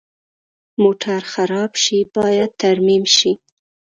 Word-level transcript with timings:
موټر 0.81 1.21
خراب 1.33 1.71
شي، 1.83 1.99
باید 2.15 2.49
ترمیم 2.61 3.03
شي. 3.17 3.31